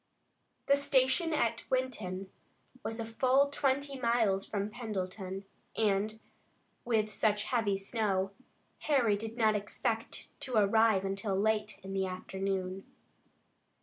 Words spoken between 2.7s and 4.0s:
was a full twenty